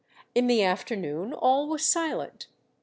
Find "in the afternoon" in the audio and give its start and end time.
0.33-1.31